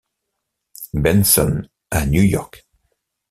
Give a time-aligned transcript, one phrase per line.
[0.95, 2.65] Benson à New York.